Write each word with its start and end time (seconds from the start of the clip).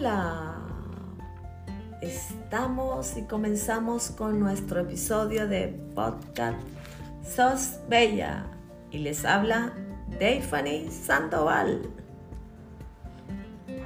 Hola, 0.00 0.56
estamos 2.00 3.18
y 3.18 3.24
comenzamos 3.24 4.10
con 4.10 4.40
nuestro 4.40 4.80
episodio 4.80 5.46
de 5.46 5.78
podcast 5.94 6.56
Sos 7.22 7.80
Bella 7.86 8.46
y 8.90 9.00
les 9.00 9.26
habla 9.26 9.74
Daphne 10.18 10.90
Sandoval. 10.90 11.82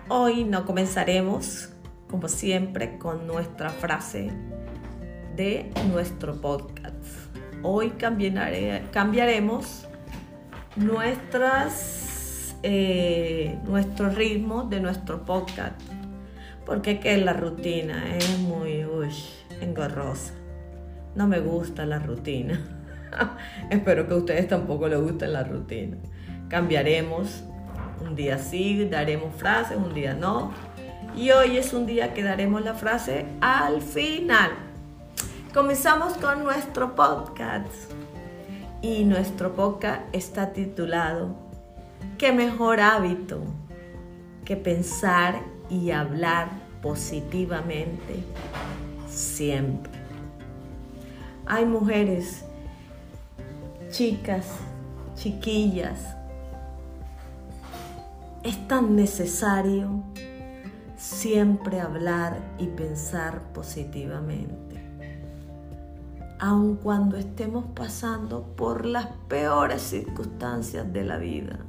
Hoy 0.08 0.44
no 0.44 0.64
comenzaremos, 0.64 1.70
como 2.08 2.28
siempre, 2.28 2.96
con 2.96 3.26
nuestra 3.26 3.70
frase 3.70 4.30
de 5.34 5.72
nuestro 5.90 6.40
podcast. 6.40 6.94
Hoy 7.64 7.90
cambiaremos 8.92 9.88
nuestras 10.76 12.04
eh, 12.66 13.58
nuestro 13.66 14.08
ritmo 14.08 14.64
de 14.64 14.80
nuestro 14.80 15.22
podcast. 15.26 15.78
Porque 16.66 17.00
que 17.00 17.16
la 17.18 17.34
rutina 17.34 18.16
es 18.16 18.38
muy 18.38 18.74
engorrosa. 19.60 20.32
No 21.14 21.26
me 21.26 21.40
gusta 21.40 21.86
la 21.86 21.98
rutina. 21.98 22.60
Espero 23.70 24.06
que 24.08 24.14
a 24.14 24.16
ustedes 24.16 24.48
tampoco 24.48 24.88
les 24.88 25.00
guste 25.00 25.26
la 25.26 25.44
rutina. 25.44 25.96
Cambiaremos. 26.48 27.44
Un 28.04 28.16
día 28.16 28.38
sí, 28.38 28.86
daremos 28.86 29.34
frases, 29.36 29.76
un 29.76 29.94
día 29.94 30.14
no. 30.14 30.52
Y 31.16 31.30
hoy 31.30 31.56
es 31.56 31.72
un 31.72 31.86
día 31.86 32.12
que 32.12 32.22
daremos 32.22 32.62
la 32.64 32.74
frase 32.74 33.26
al 33.40 33.80
final. 33.80 34.50
Comenzamos 35.52 36.14
con 36.14 36.42
nuestro 36.42 36.94
podcast. 36.94 37.68
Y 38.82 39.04
nuestro 39.04 39.54
podcast 39.54 40.02
está 40.12 40.52
titulado 40.52 41.36
qué 42.18 42.32
mejor 42.32 42.80
hábito 42.80 43.42
que 44.44 44.56
pensar 44.56 45.40
y 45.70 45.90
hablar 45.90 46.63
positivamente 46.84 48.22
siempre. 49.08 49.90
Hay 51.46 51.64
mujeres, 51.64 52.44
chicas, 53.88 54.46
chiquillas, 55.14 56.14
es 58.42 58.68
tan 58.68 58.94
necesario 58.94 60.02
siempre 60.98 61.80
hablar 61.80 62.38
y 62.58 62.66
pensar 62.66 63.40
positivamente. 63.54 64.84
Aun 66.38 66.76
cuando 66.76 67.16
estemos 67.16 67.64
pasando 67.74 68.42
por 68.56 68.84
las 68.84 69.06
peores 69.28 69.80
circunstancias 69.80 70.92
de 70.92 71.04
la 71.04 71.16
vida 71.16 71.60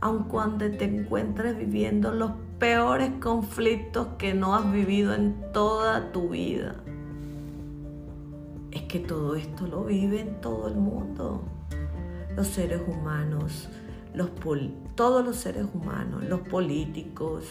aun 0.00 0.24
cuando 0.24 0.70
te 0.70 0.84
encuentres 0.84 1.56
viviendo 1.56 2.12
los 2.12 2.32
peores 2.58 3.10
conflictos 3.20 4.08
que 4.18 4.34
no 4.34 4.54
has 4.54 4.70
vivido 4.72 5.14
en 5.14 5.52
toda 5.52 6.12
tu 6.12 6.30
vida. 6.30 6.76
Es 8.70 8.82
que 8.82 9.00
todo 9.00 9.34
esto 9.34 9.66
lo 9.66 9.84
vive 9.84 10.20
en 10.20 10.40
todo 10.40 10.68
el 10.68 10.76
mundo. 10.76 11.42
Los 12.36 12.46
seres 12.46 12.80
humanos, 12.86 13.68
los 14.14 14.30
todos 14.94 15.24
los 15.24 15.36
seres 15.36 15.66
humanos, 15.72 16.24
los 16.24 16.40
políticos, 16.40 17.44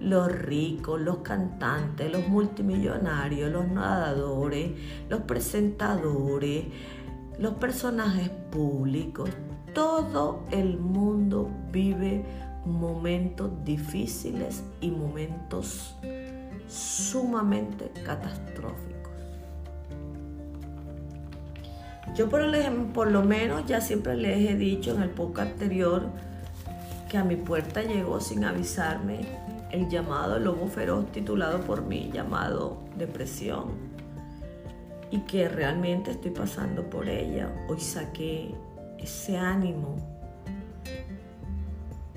los 0.00 0.30
ricos, 0.30 1.00
los 1.00 1.18
cantantes, 1.18 2.10
los 2.10 2.26
multimillonarios, 2.28 3.50
los 3.50 3.68
nadadores, 3.68 4.72
los 5.08 5.20
presentadores, 5.20 6.64
los 7.38 7.54
personajes 7.54 8.28
públicos, 8.50 9.30
todo 9.76 10.42
el 10.52 10.78
mundo 10.78 11.50
vive 11.70 12.24
momentos 12.64 13.50
difíciles 13.62 14.64
y 14.80 14.90
momentos 14.90 15.94
sumamente 16.66 17.90
catastróficos. 18.02 19.12
Yo 22.14 22.30
por, 22.30 23.10
lo 23.10 23.22
menos 23.22 23.66
ya 23.66 23.82
siempre 23.82 24.16
les 24.16 24.50
he 24.50 24.56
dicho 24.56 24.94
en 24.94 25.02
el 25.02 25.10
poco 25.10 25.42
anterior 25.42 26.06
que 27.10 27.18
a 27.18 27.24
mi 27.24 27.36
puerta 27.36 27.82
llegó 27.82 28.18
sin 28.18 28.46
avisarme 28.46 29.26
el 29.72 29.90
llamado 29.90 30.38
lobo 30.38 30.68
feroz 30.68 31.12
titulado 31.12 31.60
por 31.60 31.82
mí, 31.82 32.10
llamado 32.14 32.78
depresión, 32.96 33.72
y 35.10 35.18
que 35.20 35.50
realmente 35.50 36.12
estoy 36.12 36.30
pasando 36.30 36.88
por 36.88 37.10
ella. 37.10 37.52
Hoy 37.68 37.80
saqué 37.80 38.54
ese 38.98 39.36
ánimo 39.38 39.96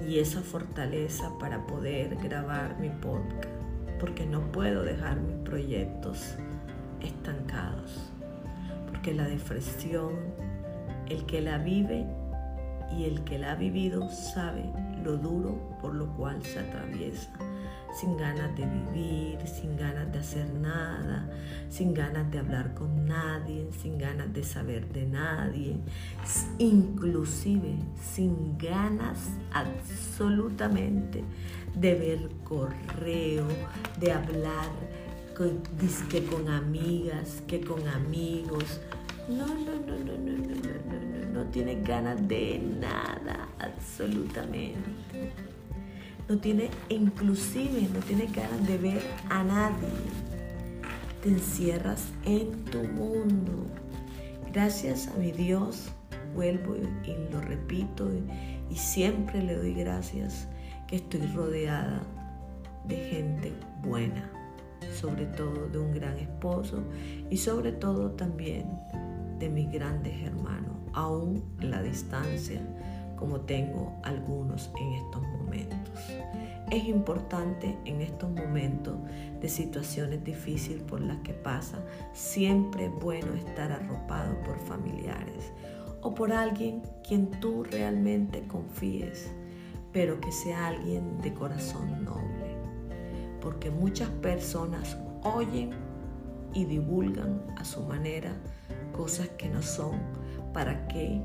y 0.08 0.20
esa 0.20 0.42
fortaleza 0.42 1.32
para 1.40 1.66
poder 1.68 2.16
grabar 2.16 2.80
mi 2.80 2.90
podcast, 2.90 3.50
porque 4.00 4.26
no 4.26 4.42
puedo 4.52 4.84
dejar 4.84 5.20
mis 5.20 5.36
proyectos 5.38 6.36
estancados, 7.02 8.12
porque 8.88 9.14
la 9.14 9.28
depresión, 9.28 10.14
el 11.10 11.26
que 11.26 11.42
la 11.42 11.58
vive 11.58 12.06
y 12.98 13.06
el 13.06 13.24
que 13.24 13.38
la 13.38 13.52
ha 13.52 13.56
vivido 13.56 14.10
sabe 14.10 14.64
lo 15.04 15.18
duro 15.18 15.78
por 15.82 15.94
lo 15.94 16.08
cual 16.16 16.44
se 16.44 16.60
atraviesa 16.60 17.30
sin 17.94 18.18
ganas 18.18 18.56
de 18.56 18.66
vivir, 18.66 19.40
sin 19.48 19.76
ganas 19.78 20.12
de 20.12 20.20
hacer 20.20 20.50
nada, 20.54 21.30
sin 21.70 21.94
ganas 21.94 22.30
de 22.32 22.40
hablar 22.40 22.74
con 22.74 23.06
nadie, 23.06 23.68
sin 23.82 23.98
ganas 23.98 24.34
de 24.34 24.44
saber 24.44 24.88
de 24.90 25.06
nadie, 25.06 25.78
inclusive 26.58 27.76
sin 28.02 28.58
ganas 28.58 29.30
absolutamente 29.52 31.24
de 31.76 31.96
ver 31.96 32.30
correo, 32.44 33.48
de 34.00 34.12
hablar 34.12 34.70
con, 35.36 35.62
que 36.10 36.24
con 36.26 36.50
amigas, 36.50 37.44
que 37.48 37.62
con 37.62 37.88
amigos. 37.88 38.82
No, 39.28 39.46
no, 39.46 39.56
no, 39.56 39.98
no, 39.98 40.18
no, 40.18 40.38
no, 40.38 40.56
no, 40.56 40.90
no, 41.34 41.44
no, 41.44 41.44
no 41.44 41.84
ganas 41.84 42.28
de 42.28 42.60
nada, 42.80 43.48
absolutamente 43.60 44.80
no 46.30 46.38
tiene, 46.38 46.70
inclusive 46.90 47.90
no 47.92 48.00
tiene 48.02 48.28
ganas 48.28 48.66
de 48.68 48.78
ver 48.78 49.02
a 49.30 49.44
nadie. 49.44 49.90
Te 51.24 51.30
encierras 51.30 52.08
en 52.24 52.64
tu 52.66 52.84
mundo. 52.84 53.66
Gracias 54.54 55.08
a 55.08 55.18
mi 55.18 55.32
Dios, 55.32 55.92
vuelvo 56.36 56.76
y, 56.78 57.32
lo 57.32 57.42
repito 57.42 58.08
y, 58.14 58.72
y 58.72 58.78
siempre 58.78 59.42
le 59.42 59.56
doy 59.56 59.74
gracias 59.74 60.48
que 60.88 60.98
estoy 60.98 61.22
rodeada 61.34 62.04
de 62.88 62.96
gente 62.96 63.54
buena, 63.84 64.30
sobre 64.94 65.26
todo 65.26 65.68
de 65.68 65.80
un 65.80 65.94
gran 65.94 66.18
esposo 66.18 66.84
y 67.30 67.38
sobre 67.38 67.72
todo 67.72 68.12
también 68.12 68.68
de 69.40 69.50
mis 69.50 69.72
grandes 69.72 70.14
hermanos, 70.24 70.76
aún 70.94 71.44
en 71.60 71.72
la 71.72 71.82
distancia 71.82 72.62
como 73.20 73.42
tengo 73.42 73.94
algunos 74.04 74.72
en 74.80 74.94
estos 74.94 75.22
momentos. 75.22 75.92
Es 76.72 76.86
importante 76.86 77.78
en 77.84 78.02
estos 78.02 78.30
momentos 78.30 78.96
de 79.42 79.50
situaciones 79.50 80.24
difíciles 80.24 80.82
por 80.84 81.02
las 81.02 81.18
que 81.18 81.34
pasa, 81.34 81.80
siempre 82.14 82.86
es 82.86 82.92
bueno 82.94 83.34
estar 83.34 83.74
arropado 83.74 84.40
por 84.44 84.58
familiares 84.60 85.52
o 86.02 86.16
por 86.16 86.32
alguien 86.32 86.82
quien 87.06 87.30
tú 87.42 87.64
realmente 87.64 88.48
confíes, 88.48 89.30
pero 89.92 90.22
que 90.22 90.32
sea 90.32 90.68
alguien 90.68 91.18
de 91.18 91.34
corazón 91.34 92.06
noble. 92.06 92.56
Porque 93.42 93.70
muchas 93.70 94.10
personas 94.10 94.98
oyen 95.24 95.72
y 96.54 96.64
divulgan 96.64 97.42
a 97.58 97.66
su 97.66 97.82
manera 97.82 98.34
cosas 98.94 99.28
que 99.30 99.50
no 99.50 99.62
son 99.62 100.00
para 100.54 100.88
que 100.88 101.22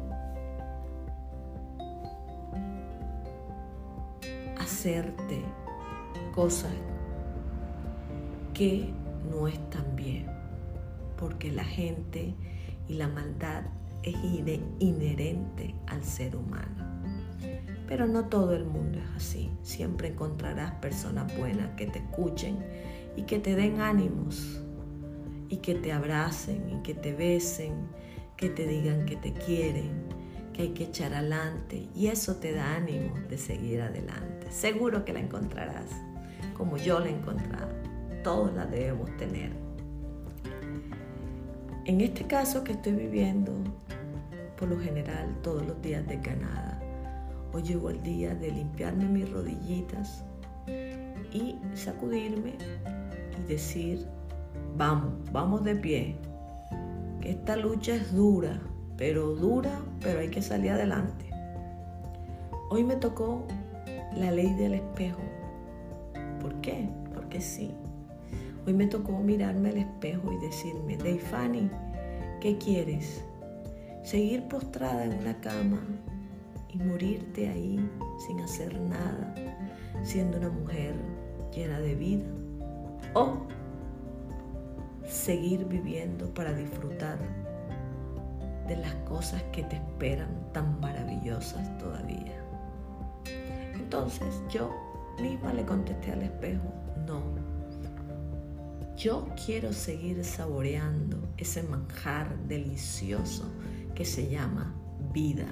hacerte 4.64 5.42
cosas 6.34 6.72
que 8.54 8.92
no 9.30 9.46
están 9.46 9.94
bien, 9.94 10.26
porque 11.18 11.52
la 11.52 11.64
gente 11.64 12.34
y 12.88 12.94
la 12.94 13.08
maldad 13.08 13.64
es 14.02 14.14
inherente 14.78 15.74
al 15.86 16.02
ser 16.02 16.36
humano. 16.36 17.02
Pero 17.86 18.06
no 18.06 18.26
todo 18.26 18.54
el 18.54 18.64
mundo 18.64 18.98
es 18.98 19.16
así. 19.16 19.50
Siempre 19.62 20.08
encontrarás 20.08 20.72
personas 20.76 21.36
buenas 21.36 21.70
que 21.76 21.86
te 21.86 21.98
escuchen 21.98 22.56
y 23.16 23.22
que 23.22 23.38
te 23.38 23.54
den 23.54 23.80
ánimos 23.80 24.62
y 25.50 25.58
que 25.58 25.74
te 25.74 25.92
abracen 25.92 26.70
y 26.70 26.82
que 26.82 26.94
te 26.94 27.12
besen, 27.12 27.74
que 28.36 28.48
te 28.48 28.66
digan 28.66 29.04
que 29.04 29.16
te 29.16 29.32
quieren, 29.32 30.23
que 30.54 30.62
hay 30.62 30.68
que 30.70 30.84
echar 30.84 31.12
adelante 31.12 31.88
y 31.94 32.06
eso 32.06 32.36
te 32.36 32.52
da 32.52 32.76
ánimo 32.76 33.14
de 33.28 33.36
seguir 33.36 33.82
adelante. 33.82 34.50
Seguro 34.50 35.04
que 35.04 35.12
la 35.12 35.20
encontrarás, 35.20 35.90
como 36.56 36.78
yo 36.78 37.00
la 37.00 37.08
he 37.08 37.10
encontrado. 37.10 37.68
Todos 38.22 38.54
la 38.54 38.64
debemos 38.64 39.14
tener. 39.18 39.52
En 41.84 42.00
este 42.00 42.26
caso 42.26 42.64
que 42.64 42.72
estoy 42.72 42.92
viviendo, 42.92 43.52
por 44.56 44.68
lo 44.68 44.80
general, 44.80 45.36
todos 45.42 45.66
los 45.66 45.82
días 45.82 46.06
de 46.06 46.20
Canadá, 46.20 46.80
hoy 47.52 47.62
llegó 47.62 47.90
el 47.90 48.02
día 48.02 48.34
de 48.34 48.52
limpiarme 48.52 49.04
mis 49.04 49.30
rodillitas 49.30 50.24
y 51.32 51.56
sacudirme 51.74 52.54
y 53.38 53.48
decir, 53.48 54.06
vamos, 54.76 55.12
vamos 55.32 55.64
de 55.64 55.74
pie, 55.74 56.16
que 57.20 57.32
esta 57.32 57.56
lucha 57.56 57.96
es 57.96 58.14
dura, 58.14 58.58
pero 58.96 59.34
dura, 59.34 59.80
pero 60.00 60.20
hay 60.20 60.28
que 60.28 60.42
salir 60.42 60.70
adelante. 60.70 61.24
Hoy 62.70 62.84
me 62.84 62.96
tocó 62.96 63.44
la 64.16 64.30
ley 64.30 64.54
del 64.54 64.74
espejo. 64.74 65.20
¿Por 66.40 66.60
qué? 66.60 66.88
Porque 67.14 67.40
sí. 67.40 67.74
Hoy 68.66 68.72
me 68.72 68.86
tocó 68.86 69.18
mirarme 69.18 69.70
al 69.70 69.78
espejo 69.78 70.32
y 70.32 70.38
decirme, 70.38 70.96
Fanny, 71.18 71.70
¿qué 72.40 72.56
quieres? 72.56 73.22
¿Seguir 74.02 74.48
postrada 74.48 75.04
en 75.04 75.14
una 75.14 75.40
cama 75.40 75.80
y 76.72 76.78
morirte 76.78 77.48
ahí 77.48 77.78
sin 78.26 78.40
hacer 78.40 78.80
nada, 78.80 79.34
siendo 80.02 80.38
una 80.38 80.50
mujer 80.50 80.94
llena 81.54 81.80
de 81.80 81.94
vida? 81.94 82.24
¿O 83.14 83.38
seguir 85.06 85.66
viviendo 85.66 86.32
para 86.32 86.52
disfrutar 86.52 87.18
de 88.66 88.76
las 88.76 88.94
cosas 89.06 89.42
que 89.52 89.62
te 89.64 89.76
esperan 89.76 90.52
tan 90.52 90.80
maravillosas 90.80 91.78
todavía? 91.78 92.42
Entonces 93.74 94.42
yo 94.50 94.70
misma 95.20 95.52
le 95.52 95.64
contesté 95.64 96.12
al 96.12 96.22
espejo, 96.22 96.72
no 97.06 97.54
yo 98.96 99.26
quiero 99.44 99.72
seguir 99.72 100.24
saboreando 100.24 101.18
ese 101.36 101.62
manjar 101.64 102.38
delicioso 102.46 103.50
que 103.94 104.04
se 104.04 104.28
llama 104.28 104.72
vida. 105.12 105.46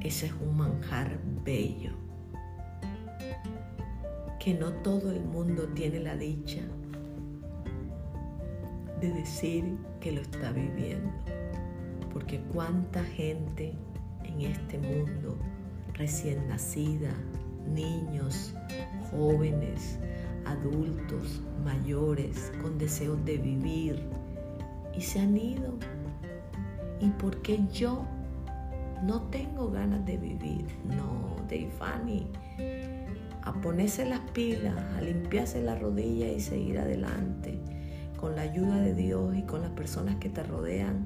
Ese 0.00 0.26
es 0.26 0.32
un 0.32 0.56
manjar 0.56 1.18
bello 1.44 1.92
que 4.38 4.54
no 4.54 4.72
todo 4.74 5.10
el 5.10 5.24
mundo 5.24 5.68
tiene 5.74 6.00
la 6.00 6.16
dicha 6.16 6.62
de 9.00 9.12
decir 9.12 9.76
que 10.00 10.12
lo 10.12 10.20
está 10.20 10.52
viviendo. 10.52 11.12
Porque 12.12 12.40
cuánta 12.52 13.02
gente 13.04 13.72
en 14.24 14.40
este 14.42 14.78
mundo 14.78 15.36
recién 15.94 16.46
nacida, 16.48 17.12
niños, 17.72 18.54
jóvenes, 19.10 19.98
adultos, 20.44 21.40
mayores, 21.64 22.52
con 22.60 22.78
deseos 22.78 23.24
de 23.24 23.38
vivir 23.38 24.02
y 24.96 25.00
se 25.00 25.20
han 25.20 25.36
ido. 25.36 25.74
¿Y 27.00 27.08
por 27.10 27.40
qué 27.42 27.60
yo 27.72 28.04
no 29.02 29.22
tengo 29.22 29.70
ganas 29.70 30.04
de 30.06 30.16
vivir? 30.16 30.66
No, 30.84 31.32
Fanny, 31.78 32.26
a 33.42 33.52
ponerse 33.60 34.06
las 34.06 34.20
pilas, 34.30 34.74
a 34.96 35.00
limpiarse 35.02 35.62
la 35.62 35.74
rodilla 35.74 36.28
y 36.28 36.40
seguir 36.40 36.78
adelante. 36.78 37.58
Con 38.18 38.36
la 38.36 38.42
ayuda 38.42 38.80
de 38.80 38.94
Dios 38.94 39.36
y 39.36 39.42
con 39.42 39.62
las 39.62 39.70
personas 39.72 40.16
que 40.16 40.28
te 40.28 40.42
rodean, 40.44 41.04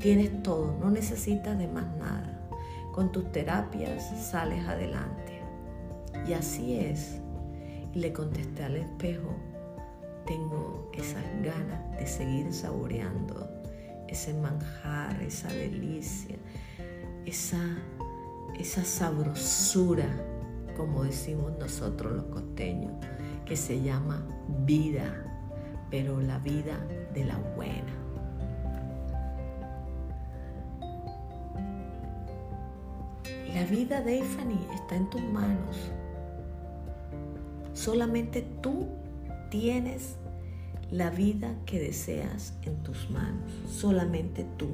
tienes 0.00 0.42
todo, 0.42 0.76
no 0.80 0.90
necesitas 0.90 1.56
de 1.56 1.68
más 1.68 1.86
nada. 1.96 2.48
Con 2.92 3.12
tus 3.12 3.30
terapias 3.30 4.02
sales 4.20 4.66
adelante. 4.66 5.40
Y 6.26 6.32
así 6.32 6.74
es 6.74 7.20
y 7.94 7.98
le 7.98 8.12
contesté 8.12 8.64
al 8.64 8.76
espejo, 8.76 9.34
tengo 10.26 10.90
esas 10.94 11.24
ganas 11.42 11.98
de 11.98 12.06
seguir 12.06 12.52
saboreando 12.52 13.48
ese 14.08 14.34
manjar, 14.34 15.22
esa 15.22 15.48
delicia, 15.52 16.36
esa, 17.26 17.60
esa 18.58 18.84
sabrosura, 18.84 20.08
como 20.76 21.04
decimos 21.04 21.52
nosotros 21.58 22.12
los 22.12 22.24
costeños, 22.26 22.92
que 23.44 23.56
se 23.56 23.80
llama 23.82 24.26
vida, 24.66 25.24
pero 25.90 26.20
la 26.20 26.38
vida 26.38 26.78
de 27.14 27.24
la 27.24 27.36
buena. 27.56 28.09
La 33.60 33.66
vida 33.66 34.00
de 34.00 34.20
Ifani 34.20 34.58
está 34.72 34.96
en 34.96 35.10
tus 35.10 35.20
manos. 35.20 35.76
Solamente 37.74 38.40
tú 38.62 38.88
tienes 39.50 40.16
la 40.90 41.10
vida 41.10 41.54
que 41.66 41.78
deseas 41.78 42.54
en 42.62 42.82
tus 42.82 43.10
manos. 43.10 43.52
Solamente 43.68 44.46
tú. 44.56 44.70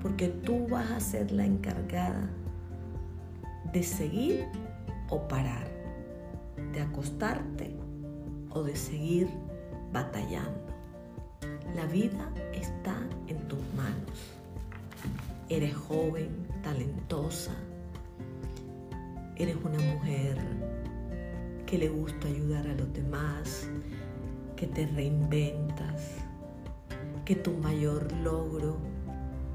Porque 0.00 0.28
tú 0.28 0.68
vas 0.68 0.88
a 0.92 1.00
ser 1.00 1.32
la 1.32 1.46
encargada 1.46 2.30
de 3.72 3.82
seguir 3.82 4.46
o 5.10 5.26
parar, 5.26 5.66
de 6.72 6.80
acostarte 6.80 7.74
o 8.50 8.62
de 8.62 8.76
seguir 8.76 9.28
batallando. 9.92 10.60
La 11.74 11.86
vida 11.86 12.32
está 12.54 12.94
en 13.26 13.48
tus 13.48 13.58
manos. 13.74 14.36
Eres 15.48 15.74
joven, 15.74 16.47
talentosa. 16.68 17.52
Eres 19.36 19.56
una 19.64 19.78
mujer 19.78 20.36
que 21.64 21.78
le 21.78 21.88
gusta 21.88 22.28
ayudar 22.28 22.66
a 22.66 22.74
los 22.74 22.92
demás, 22.92 23.70
que 24.54 24.66
te 24.66 24.86
reinventas, 24.86 26.16
que 27.24 27.36
tu 27.36 27.52
mayor 27.52 28.12
logro 28.22 28.76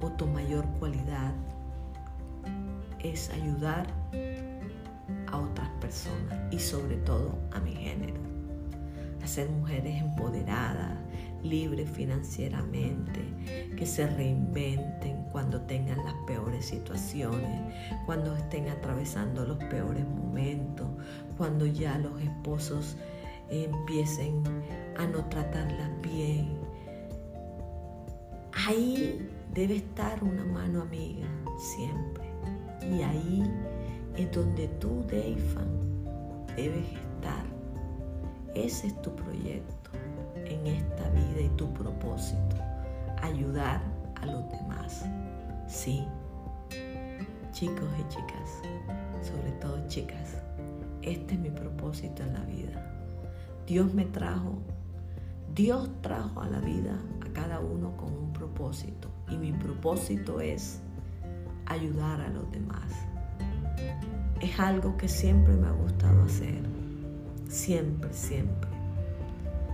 o 0.02 0.10
tu 0.14 0.26
mayor 0.26 0.66
cualidad 0.80 1.36
es 2.98 3.30
ayudar 3.30 3.86
a 5.28 5.38
otras 5.38 5.70
personas 5.82 6.52
y 6.52 6.58
sobre 6.58 6.96
todo 6.98 7.38
a 7.52 7.60
mi 7.60 7.76
género, 7.76 8.22
a 9.24 9.28
ser 9.28 9.50
mujeres 9.50 10.02
empoderadas, 10.02 10.98
libres 11.44 11.92
financieramente, 11.92 13.22
que 13.78 13.86
se 13.86 14.08
reinventen 14.08 15.13
cuando 15.34 15.60
tengan 15.62 15.98
las 16.06 16.14
peores 16.28 16.68
situaciones, 16.68 17.74
cuando 18.06 18.36
estén 18.38 18.70
atravesando 18.70 19.46
los 19.46 19.58
peores 19.66 20.08
momentos, 20.08 20.88
cuando 21.38 21.66
ya 21.66 21.98
los 21.98 22.22
esposos 22.22 22.96
empiecen 23.50 24.44
a 24.96 25.08
no 25.08 25.26
tratarlas 25.26 25.90
bien. 26.02 26.56
Ahí 28.68 29.28
debe 29.54 29.78
estar 29.78 30.24
una 30.24 30.46
mano 30.46 30.84
amiga 30.84 31.28
siempre. 31.58 32.24
Y 32.82 33.02
ahí 33.02 33.44
es 34.16 34.32
donde 34.32 34.68
tú, 34.80 35.04
Deifan, 35.08 35.68
debes 36.56 36.86
estar. 36.86 37.44
Ese 38.54 38.88
es 38.88 39.02
tu 39.02 39.16
proyecto 39.16 39.90
en 40.46 40.68
esta 40.68 41.10
vida 41.10 41.42
y 41.42 41.50
tu 41.58 41.74
propósito. 41.74 42.56
Ayudar 43.24 43.82
los 44.26 44.50
demás. 44.50 45.06
Sí, 45.68 46.06
chicos 47.52 47.90
y 48.00 48.08
chicas, 48.10 48.62
sobre 49.22 49.52
todo 49.54 49.88
chicas 49.88 50.44
este 51.04 51.34
es 51.34 51.40
mi 51.40 51.50
propósito 51.50 52.24
en 52.24 52.34
la 52.34 52.40
vida. 52.46 52.82
Dios 53.68 53.94
me 53.94 54.06
trajo, 54.06 54.62
Dios 55.54 55.90
trajo 56.02 56.42
a 56.42 56.48
la 56.48 56.60
vida 56.60 56.98
a 57.26 57.34
cada 57.34 57.60
uno 57.60 57.96
con 57.98 58.14
un 58.14 58.34
propósito 58.34 59.10
y 59.30 59.38
mi 59.38 59.52
propósito 59.52 60.40
es 60.40 60.80
ayudar 61.66 62.22
a 62.22 62.30
los 62.30 62.50
demás. 62.52 62.92
Es 64.42 64.60
algo 64.60 64.98
que 64.98 65.08
siempre 65.08 65.54
me 65.54 65.68
ha 65.68 65.72
gustado 65.72 66.24
hacer, 66.24 66.64
siempre, 67.50 68.14
siempre. 68.14 68.70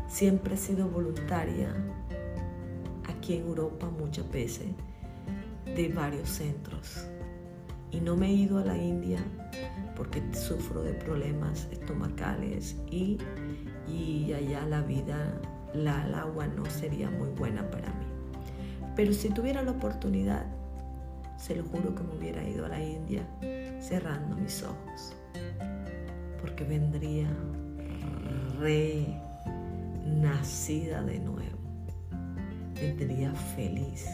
Siempre 0.07 0.55
he 0.55 0.57
sido 0.57 0.87
voluntaria 0.87 1.71
en 3.37 3.47
Europa 3.47 3.89
muchas 3.89 4.29
veces 4.31 4.67
de 5.65 5.89
varios 5.89 6.29
centros 6.29 7.07
y 7.91 7.99
no 7.99 8.15
me 8.15 8.27
he 8.27 8.33
ido 8.33 8.59
a 8.59 8.65
la 8.65 8.77
India 8.77 9.19
porque 9.95 10.21
sufro 10.33 10.81
de 10.83 10.93
problemas 10.93 11.67
estomacales 11.71 12.77
y, 12.89 13.17
y 13.87 14.31
allá 14.33 14.65
la 14.65 14.81
vida, 14.81 15.41
la, 15.73 16.05
el 16.05 16.13
agua 16.13 16.47
no 16.47 16.65
sería 16.67 17.09
muy 17.09 17.29
buena 17.29 17.69
para 17.69 17.89
mí. 17.89 18.05
Pero 18.95 19.11
si 19.11 19.29
tuviera 19.29 19.61
la 19.61 19.71
oportunidad, 19.71 20.45
se 21.37 21.55
lo 21.55 21.63
juro 21.63 21.95
que 21.95 22.03
me 22.03 22.15
hubiera 22.15 22.43
ido 22.47 22.65
a 22.65 22.69
la 22.69 22.81
India 22.81 23.27
cerrando 23.81 24.35
mis 24.35 24.63
ojos, 24.63 25.15
porque 26.41 26.63
vendría 26.63 27.27
renacida 30.05 31.01
de 31.01 31.19
nuevo, 31.19 31.58
vendría 32.79 33.33
feliz, 33.55 34.07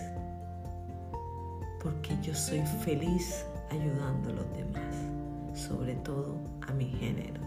porque 1.82 2.18
yo 2.22 2.34
soy 2.34 2.62
feliz 2.84 3.46
ayudando 3.70 4.30
a 4.30 4.34
los 4.34 4.52
demás 4.58 5.16
sobre 5.56 5.96
todo 5.96 6.36
a 6.68 6.74
mi 6.74 6.86
género. 6.86 7.42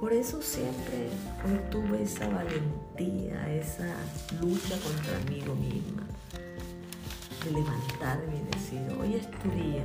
Por 0.00 0.12
eso 0.12 0.40
siempre 0.40 1.08
hoy 1.44 1.60
tuve 1.70 2.02
esa 2.02 2.28
valentía, 2.28 3.54
esa 3.54 3.94
lucha 4.40 4.76
contra 4.80 5.18
mí 5.28 5.42
misma, 5.60 6.06
de 7.44 7.50
levantarme 7.50 8.36
y 8.36 8.54
decir, 8.54 8.80
hoy 9.00 9.14
es 9.14 9.30
tu 9.30 9.50
día, 9.50 9.84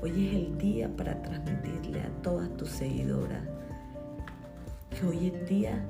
Hoy 0.00 0.28
es 0.28 0.34
el 0.36 0.58
día 0.58 0.88
para 0.96 1.20
transmitirle 1.22 2.00
a 2.00 2.08
todas 2.22 2.48
tus 2.56 2.68
seguidoras 2.68 3.42
que 4.90 5.04
hoy 5.04 5.26
es 5.34 5.48
día 5.48 5.84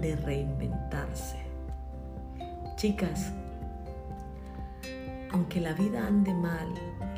de 0.00 0.16
reinventarse. 0.16 1.51
Chicas, 2.82 3.32
aunque 5.30 5.60
la 5.60 5.72
vida 5.72 6.04
ande 6.04 6.34
mal 6.34 6.66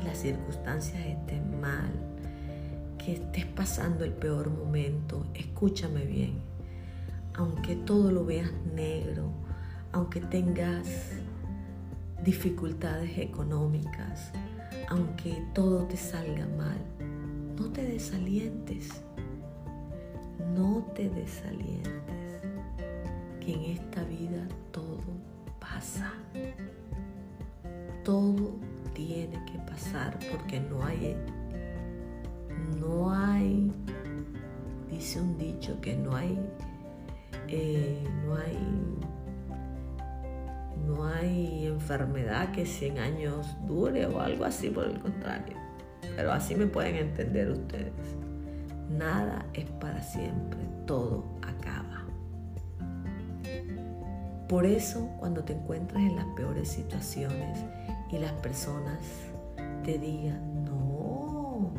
las 0.05 0.19
circunstancias 0.19 1.01
estén 1.07 1.59
mal, 1.59 1.91
que 2.99 3.15
estés 3.15 3.47
pasando 3.47 4.05
el 4.05 4.13
peor 4.13 4.51
momento, 4.51 5.25
escúchame 5.33 6.05
bien. 6.05 6.35
Aunque 7.33 7.77
todo 7.77 8.13
lo 8.13 8.27
veas 8.27 8.53
negro, 8.75 9.31
aunque 9.93 10.21
tengas 10.21 10.87
dificultades 12.23 13.17
económicas, 13.17 14.33
aunque 14.91 15.47
todo 15.55 15.87
te 15.87 15.97
salga 15.97 16.47
mal, 16.59 16.77
no 17.59 17.71
te 17.71 17.85
desalientes. 17.85 18.91
No 20.55 20.85
te 20.95 21.09
desalientes. 21.09 21.95
Que 23.41 23.55
en 23.55 23.79
esta 23.79 24.05
vida 24.05 24.47
todo 24.71 25.24
pasa. 25.65 26.13
Todo 28.03 28.59
tiene 28.93 29.43
que 29.47 29.59
pasar 29.71 30.19
porque 30.31 30.61
no 30.61 30.85
hay 30.85 31.17
no 32.81 33.13
hay 33.13 33.73
dice 34.91 35.21
un 35.21 35.37
dicho 35.37 35.81
que 35.81 35.97
no 35.97 36.15
hay 36.15 36.39
eh, 37.49 38.07
no 38.25 38.37
hay 38.37 38.59
no 40.87 41.07
hay 41.07 41.67
enfermedad 41.67 42.53
que 42.53 42.67
100 42.67 42.99
años 42.99 43.47
dure 43.67 44.07
o 44.07 44.21
algo 44.21 44.45
así 44.45 44.69
por 44.69 44.85
el 44.85 45.01
contrario. 45.01 45.57
Pero 46.15 46.31
así 46.31 46.55
me 46.55 46.67
pueden 46.67 46.97
entender 46.97 47.51
ustedes. 47.51 47.93
Nada 48.91 49.47
es 49.55 49.65
para 49.81 50.03
siempre 50.03 50.61
todo 50.87 51.25
acaba 51.43 52.04
por 54.49 54.67
eso 54.67 55.09
cuando 55.19 55.45
te 55.45 55.55
encuentras 55.55 56.03
en 56.03 56.17
las 56.17 56.27
peores 56.37 56.69
situaciones 56.69 57.59
y 58.11 58.19
las 58.19 58.33
personas 58.33 58.99
te 59.85 59.99
digan 59.99 60.65
no 60.65 61.73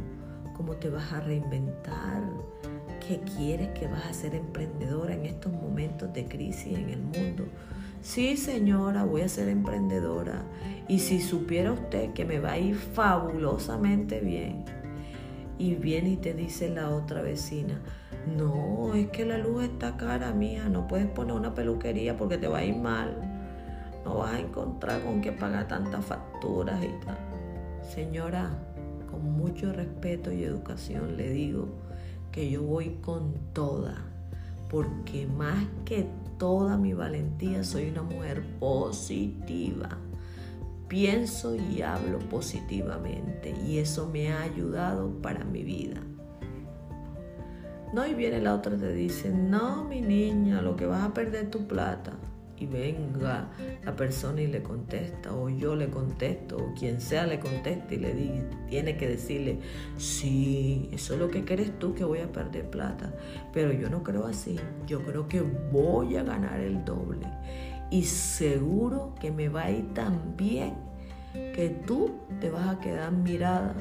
cómo 0.56 0.76
te 0.76 0.90
vas 0.90 1.12
a 1.14 1.22
reinventar 1.22 2.24
¿Qué 3.08 3.20
quieres 3.20 3.70
que 3.70 3.88
vas 3.88 4.04
a 4.06 4.14
ser 4.14 4.34
emprendedora 4.34 5.14
en 5.14 5.28
estos 5.28 5.54
momentos 5.54 6.12
de 6.12 6.26
crisis 6.26 6.76
en 6.76 6.90
el 6.90 7.02
mundo. 7.04 7.46
Sí, 8.02 8.36
señora, 8.36 9.04
voy 9.04 9.22
a 9.22 9.30
ser 9.30 9.48
emprendedora. 9.48 10.42
Y 10.88 11.00
si 11.00 11.22
supiera 11.22 11.72
usted 11.72 12.14
que 12.14 12.26
me 12.26 12.40
va 12.40 12.54
a 12.54 12.58
ir 12.58 12.76
fabulosamente 12.76 14.22
bien. 14.22 14.66
Y 15.58 15.76
viene 15.76 16.12
y 16.12 16.18
te 16.18 16.34
dice 16.34 16.70
la 16.70 16.90
otra 16.90 17.22
vecina, 17.22 17.80
no, 18.38 18.94
es 18.94 19.10
que 19.10 19.26
la 19.26 19.38
luz 19.38 19.64
está 19.64 19.96
cara, 19.98 20.32
mía, 20.34 20.68
no 20.70 20.88
puedes 20.88 21.08
poner 21.08 21.36
una 21.36 21.54
peluquería 21.54 22.18
porque 22.18 22.38
te 22.38 22.48
va 22.48 22.60
a 22.60 22.66
ir 22.66 22.76
mal. 22.76 23.16
No 24.04 24.18
vas 24.18 24.34
a 24.34 24.40
encontrar 24.40 25.02
con 25.02 25.22
qué 25.22 25.32
pagar 25.32 25.68
tantas 25.68 26.04
facturas 26.06 26.84
y 26.84 27.06
tal. 27.06 27.18
Señora, 27.94 28.50
con 29.10 29.32
mucho 29.32 29.72
respeto 29.72 30.32
y 30.32 30.44
educación 30.44 31.18
le 31.18 31.30
digo, 31.30 31.68
que 32.32 32.50
yo 32.50 32.64
voy 32.64 32.98
con 33.02 33.34
toda, 33.54 33.96
porque 34.70 35.26
más 35.26 35.64
que 35.86 36.06
toda 36.38 36.78
mi 36.78 36.94
valentía 36.94 37.64
soy 37.64 37.90
una 37.90 38.04
mujer 38.04 38.44
positiva. 38.60 39.90
Pienso 40.88 41.56
y 41.56 41.82
hablo 41.82 42.20
positivamente 42.20 43.54
y 43.66 43.80
eso 43.80 44.08
me 44.08 44.32
ha 44.32 44.44
ayudado 44.44 45.22
para 45.22 45.44
mi 45.44 45.64
vida. 45.64 46.02
No, 47.94 48.06
y 48.06 48.14
viene 48.14 48.42
la 48.42 48.56
otra 48.56 48.76
y 48.76 48.80
te 48.80 48.94
dice, 48.94 49.30
no, 49.30 49.86
mi 49.86 50.02
niña, 50.02 50.62
lo 50.62 50.76
que 50.76 50.86
vas 50.86 51.04
a 51.04 51.14
perder 51.14 51.50
tu 51.50 51.66
plata 51.68 52.14
y 52.58 52.66
venga 52.66 53.50
la 53.84 53.96
persona 53.96 54.42
y 54.42 54.48
le 54.48 54.62
contesta, 54.64 55.34
o 55.34 55.50
yo 55.50 55.76
le 55.76 55.90
contesto, 55.90 56.58
o 56.58 56.74
quien 56.74 57.02
sea 57.02 57.26
le 57.26 57.40
contesta 57.40 57.94
y 57.94 57.98
le 57.98 58.14
di, 58.14 58.32
tiene 58.70 58.98
que 58.98 59.08
decirle, 59.08 59.60
sí, 59.98 60.90
eso 60.94 61.14
es 61.14 61.20
lo 61.20 61.30
que 61.30 61.44
crees 61.44 61.78
tú, 61.80 61.94
que 61.94 62.04
voy 62.04 62.20
a 62.20 62.32
perder 62.32 62.70
plata. 62.70 63.14
Pero 63.54 63.74
yo 63.74 63.90
no 63.90 64.04
creo 64.04 64.26
así, 64.26 64.58
yo 64.88 65.04
creo 65.04 65.28
que 65.28 65.42
voy 65.42 66.16
a 66.18 66.24
ganar 66.24 66.60
el 66.60 66.84
doble. 66.86 67.28
Y 67.92 68.04
seguro 68.04 69.14
que 69.20 69.32
me 69.32 69.50
va 69.50 69.64
a 69.64 69.72
ir 69.72 69.94
tan 69.94 70.36
bien 70.36 70.74
que 71.34 71.70
tú 71.86 72.12
te 72.40 72.50
vas 72.50 72.76
a 72.76 72.80
quedar 72.80 73.12
mirada 73.12 73.76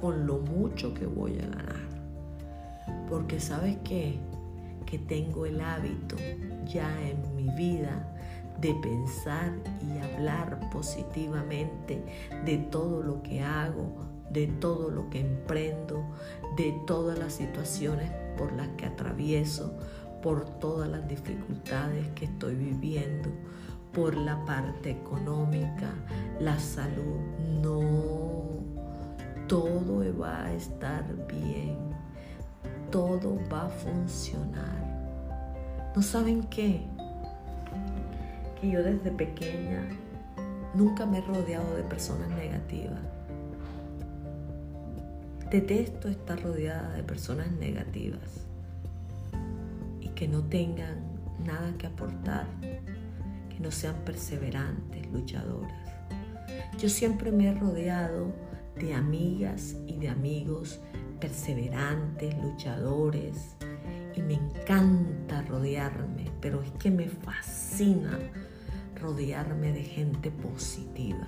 con 0.00 0.26
lo 0.26 0.38
mucho 0.38 0.94
que 0.94 1.06
voy 1.06 1.38
a 1.38 1.46
ganar. 1.46 1.84
Porque 3.08 3.40
sabes 3.40 3.76
qué? 3.84 4.18
que 4.94 4.98
tengo 4.98 5.46
el 5.46 5.60
hábito 5.60 6.16
ya 6.66 6.88
en 7.02 7.34
mi 7.34 7.48
vida 7.56 8.08
de 8.60 8.74
pensar 8.74 9.52
y 9.82 9.98
hablar 9.98 10.70
positivamente 10.70 12.02
de 12.44 12.58
todo 12.58 13.02
lo 13.02 13.22
que 13.22 13.42
hago, 13.42 13.92
de 14.30 14.46
todo 14.46 14.90
lo 14.90 15.10
que 15.10 15.20
emprendo, 15.20 16.04
de 16.56 16.74
todas 16.86 17.18
las 17.18 17.32
situaciones 17.32 18.10
por 18.38 18.52
las 18.52 18.68
que 18.76 18.86
atravieso, 18.86 19.76
por 20.24 20.44
todas 20.58 20.88
las 20.88 21.06
dificultades 21.06 22.08
que 22.16 22.24
estoy 22.24 22.56
viviendo, 22.56 23.30
por 23.92 24.16
la 24.16 24.44
parte 24.44 24.90
económica, 24.90 25.94
la 26.40 26.58
salud. 26.58 27.20
No, 27.62 28.42
todo 29.46 30.02
va 30.18 30.46
a 30.46 30.54
estar 30.54 31.04
bien 31.28 31.94
todo 32.94 33.40
va 33.52 33.66
a 33.66 33.68
funcionar. 33.70 34.84
¿No 35.96 36.00
saben 36.00 36.44
qué? 36.44 36.80
Que 38.60 38.70
yo 38.70 38.84
desde 38.84 39.10
pequeña 39.10 39.84
nunca 40.74 41.04
me 41.04 41.18
he 41.18 41.20
rodeado 41.22 41.74
de 41.74 41.82
personas 41.82 42.28
negativas. 42.28 43.00
Detesto 45.50 46.06
estar 46.06 46.40
rodeada 46.40 46.92
de 46.92 47.02
personas 47.02 47.50
negativas 47.50 48.43
que 50.14 50.28
no 50.28 50.44
tengan 50.44 51.14
nada 51.44 51.72
que 51.78 51.86
aportar, 51.86 52.46
que 52.60 53.60
no 53.60 53.70
sean 53.70 53.96
perseverantes, 54.04 55.10
luchadoras. 55.12 55.72
Yo 56.78 56.88
siempre 56.88 57.32
me 57.32 57.48
he 57.48 57.54
rodeado 57.54 58.32
de 58.76 58.94
amigas 58.94 59.76
y 59.86 59.96
de 59.96 60.08
amigos 60.08 60.80
perseverantes, 61.20 62.34
luchadores, 62.42 63.56
y 64.14 64.22
me 64.22 64.34
encanta 64.34 65.42
rodearme, 65.42 66.30
pero 66.40 66.62
es 66.62 66.70
que 66.72 66.90
me 66.90 67.08
fascina 67.08 68.18
rodearme 69.00 69.72
de 69.72 69.82
gente 69.82 70.30
positiva. 70.30 71.26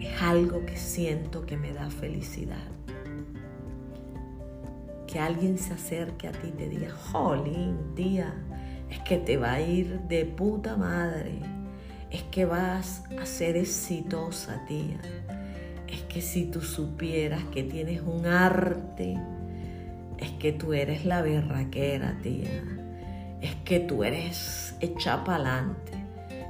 Es 0.00 0.20
algo 0.22 0.64
que 0.66 0.76
siento 0.76 1.46
que 1.46 1.56
me 1.56 1.72
da 1.72 1.90
felicidad. 1.90 2.77
Que 5.10 5.18
alguien 5.18 5.58
se 5.58 5.74
acerque 5.74 6.28
a 6.28 6.32
ti 6.32 6.48
y 6.48 6.52
te 6.52 6.68
diga, 6.68 6.90
jolín, 6.90 7.94
tía, 7.96 8.32
es 8.90 9.00
que 9.00 9.16
te 9.18 9.36
va 9.36 9.54
a 9.54 9.60
ir 9.60 10.00
de 10.02 10.24
puta 10.24 10.76
madre. 10.76 11.40
Es 12.10 12.22
que 12.24 12.44
vas 12.44 13.02
a 13.20 13.26
ser 13.26 13.56
exitosa, 13.56 14.62
tía 14.68 15.00
es 15.88 16.02
que 16.02 16.20
si 16.20 16.44
tú 16.44 16.60
supieras 16.60 17.42
que 17.52 17.62
tienes 17.62 18.02
un 18.02 18.26
arte, 18.26 19.18
es 20.18 20.30
que 20.32 20.52
tú 20.52 20.74
eres 20.74 21.04
la 21.04 21.22
berraquera, 21.22 22.18
tía. 22.22 22.62
Es 23.40 23.54
que 23.64 23.80
tú 23.80 24.04
eres 24.04 24.74
hecha 24.80 25.24
pa'lante. 25.24 25.92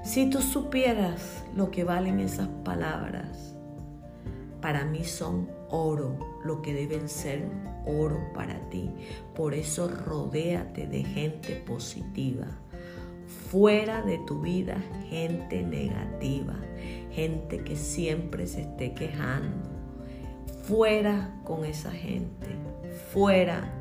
Si 0.05 0.29
tú 0.31 0.41
supieras 0.41 1.45
lo 1.55 1.71
que 1.71 1.85
valen 1.85 2.19
esas 2.19 2.49
palabras, 2.65 3.55
para 4.61 4.85
mí 4.85 5.05
son 5.05 5.49
oro, 5.71 6.19
lo 6.45 6.63
que 6.63 6.75
deben 6.75 7.09
ser 7.09 7.45
oro 7.87 8.21
para 8.35 8.59
ti. 8.71 8.91
Por 9.35 9.55
eso 9.55 9.89
rodéate 9.89 10.87
de 10.87 11.05
gente 11.05 11.57
positiva. 11.57 12.47
Fuera 13.51 14.03
de 14.03 14.19
tu 14.27 14.41
vida 14.41 14.77
gente 15.11 15.63
negativa 15.63 16.55
gente 17.19 17.65
que 17.65 17.75
siempre 17.75 18.47
se 18.47 18.61
esté 18.61 18.93
quejando. 18.95 19.67
Fuera 20.63 21.35
con 21.43 21.65
esa 21.65 21.91
gente, 21.91 22.47
fuera. 23.13 23.75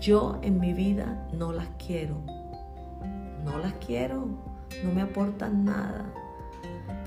Yo 0.00 0.38
en 0.42 0.60
mi 0.60 0.72
vida 0.72 1.28
no 1.32 1.52
las 1.52 1.66
quiero. 1.84 2.22
No 3.44 3.58
las 3.58 3.72
quiero, 3.84 4.28
no 4.84 4.92
me 4.92 5.02
aportan 5.02 5.64
nada. 5.64 6.04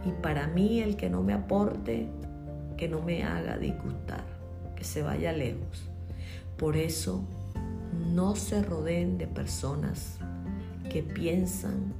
Y 0.05 0.12
para 0.22 0.48
mí 0.48 0.82
el 0.82 0.98
que 0.98 1.10
no 1.10 1.24
me 1.24 1.32
aporte, 1.32 2.10
que 2.77 2.88
no 2.88 3.01
me 3.01 3.24
haga 3.24 3.58
disgustar, 3.58 4.24
que 4.75 4.84
se 4.84 5.01
vaya 5.01 5.32
lejos. 5.32 5.89
Por 6.58 6.77
eso 6.77 7.24
no 8.13 8.36
se 8.36 8.62
rodeen 8.62 9.18
de 9.18 9.27
personas 9.27 10.18
que 10.89 11.03
piensan 11.03 11.94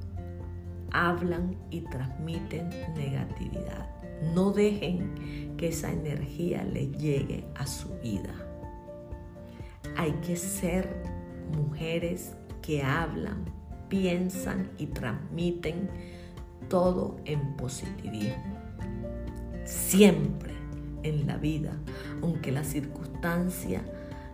hablan 0.94 1.56
y 1.70 1.80
transmiten 1.80 2.70
negatividad. 2.96 3.90
No 4.32 4.52
dejen 4.52 5.54
que 5.58 5.68
esa 5.68 5.92
energía 5.92 6.64
le 6.64 6.86
llegue 6.92 7.44
a 7.56 7.66
su 7.66 7.88
vida. 7.98 8.32
Hay 9.96 10.12
que 10.22 10.36
ser 10.36 11.02
mujeres 11.52 12.34
que 12.62 12.82
hablan, 12.82 13.44
piensan 13.88 14.70
y 14.78 14.86
transmiten 14.86 15.90
todo 16.68 17.16
en 17.24 17.56
positivismo. 17.56 18.56
Siempre 19.64 20.53
en 21.04 21.26
la 21.26 21.36
vida, 21.36 21.72
aunque 22.20 22.50
la 22.50 22.64
circunstancia 22.64 23.82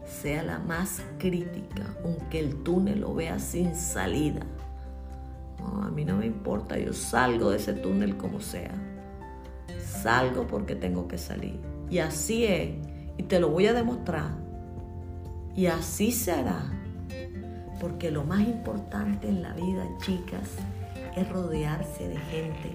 sea 0.06 0.42
la 0.42 0.58
más 0.58 1.02
crítica, 1.18 1.94
aunque 2.04 2.40
el 2.40 2.62
túnel 2.62 3.00
lo 3.00 3.14
vea 3.14 3.38
sin 3.38 3.74
salida. 3.74 4.40
a 5.58 5.90
mí 5.90 6.04
no 6.04 6.16
me 6.16 6.26
importa, 6.26 6.78
yo 6.78 6.92
salgo 6.92 7.50
de 7.50 7.58
ese 7.58 7.74
túnel 7.74 8.16
como 8.16 8.40
sea. 8.40 8.74
Salgo 9.78 10.46
porque 10.46 10.74
tengo 10.74 11.06
que 11.06 11.18
salir. 11.18 11.60
Y 11.90 11.98
así 11.98 12.44
es, 12.44 12.70
y 13.18 13.22
te 13.24 13.38
lo 13.38 13.50
voy 13.50 13.66
a 13.66 13.74
demostrar. 13.74 14.30
Y 15.54 15.66
así 15.66 16.12
será. 16.12 16.62
Porque 17.80 18.10
lo 18.10 18.24
más 18.24 18.40
importante 18.40 19.28
en 19.28 19.42
la 19.42 19.52
vida, 19.54 19.86
chicas, 19.98 20.48
es 21.16 21.28
rodearse 21.28 22.08
de 22.08 22.16
gente 22.16 22.70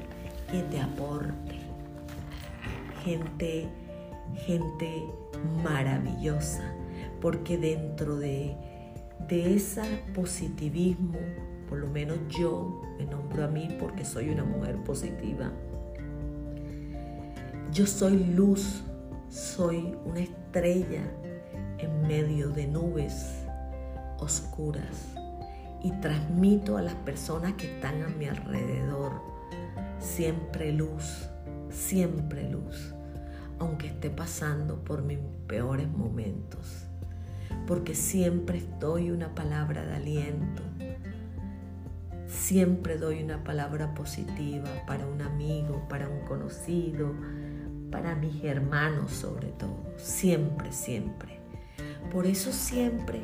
que 0.51 0.61
te 0.63 0.81
aporte. 0.81 1.59
Gente, 3.03 3.69
gente 4.33 5.03
maravillosa. 5.63 6.63
Porque 7.21 7.57
dentro 7.57 8.17
de, 8.17 8.55
de 9.27 9.55
ese 9.55 9.81
positivismo, 10.13 11.19
por 11.69 11.79
lo 11.79 11.87
menos 11.87 12.17
yo 12.29 12.81
me 12.97 13.05
nombro 13.05 13.45
a 13.45 13.47
mí 13.47 13.75
porque 13.79 14.05
soy 14.05 14.29
una 14.29 14.43
mujer 14.43 14.77
positiva. 14.83 15.51
Yo 17.71 17.85
soy 17.85 18.23
luz, 18.23 18.83
soy 19.29 19.95
una 20.05 20.21
estrella 20.21 21.01
en 21.77 22.07
medio 22.07 22.49
de 22.49 22.67
nubes 22.67 23.45
oscuras 24.19 25.15
y 25.83 25.91
transmito 25.99 26.77
a 26.77 26.81
las 26.81 26.95
personas 26.95 27.53
que 27.53 27.75
están 27.75 28.01
a 28.01 28.07
mi 28.07 28.25
alrededor 28.25 29.35
siempre 29.99 30.71
luz, 30.71 31.29
siempre 31.69 32.49
luz, 32.49 32.94
aunque 33.59 33.87
esté 33.87 34.09
pasando 34.09 34.83
por 34.83 35.03
mis 35.03 35.19
peores 35.47 35.87
momentos, 35.89 36.85
porque 37.67 37.95
siempre 37.95 38.63
doy 38.79 39.11
una 39.11 39.33
palabra 39.33 39.85
de 39.85 39.95
aliento, 39.95 40.63
siempre 42.27 42.97
doy 42.97 43.23
una 43.23 43.43
palabra 43.43 43.93
positiva 43.93 44.69
para 44.85 45.05
un 45.07 45.21
amigo, 45.21 45.85
para 45.89 46.09
un 46.09 46.21
conocido, 46.21 47.13
para 47.91 48.15
mis 48.15 48.43
hermanos 48.43 49.11
sobre 49.11 49.47
todo, 49.49 49.83
siempre, 49.97 50.71
siempre. 50.71 51.39
Por 52.11 52.27
eso 52.27 52.51
siempre 52.51 53.21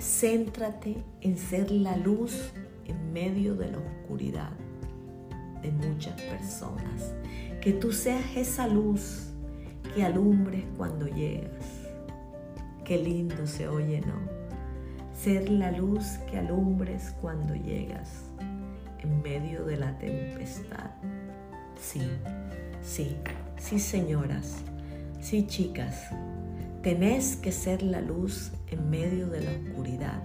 céntrate 0.00 1.04
en 1.20 1.36
ser 1.36 1.70
la 1.70 1.96
luz 1.96 2.52
en 2.86 3.12
medio 3.12 3.54
de 3.54 3.70
la 3.70 3.78
oscuridad 3.78 4.52
de 5.62 5.70
muchas 5.72 6.20
personas. 6.22 7.14
Que 7.60 7.72
tú 7.72 7.92
seas 7.92 8.36
esa 8.36 8.66
luz 8.68 9.27
alumbres 10.02 10.64
cuando 10.76 11.06
llegas. 11.06 11.64
Qué 12.84 12.98
lindo 12.98 13.46
se 13.46 13.68
oye, 13.68 14.00
¿no? 14.00 14.14
Ser 15.14 15.48
la 15.48 15.72
luz 15.72 16.18
que 16.30 16.38
alumbres 16.38 17.14
cuando 17.20 17.54
llegas 17.54 18.24
en 19.00 19.22
medio 19.22 19.64
de 19.64 19.76
la 19.76 19.98
tempestad. 19.98 20.90
Sí, 21.80 22.02
sí, 22.82 23.16
sí, 23.56 23.78
señoras, 23.78 24.62
sí, 25.20 25.46
chicas. 25.46 26.08
Tenés 26.82 27.36
que 27.36 27.52
ser 27.52 27.82
la 27.82 28.00
luz 28.00 28.52
en 28.68 28.88
medio 28.88 29.28
de 29.28 29.40
la 29.42 29.50
oscuridad 29.50 30.22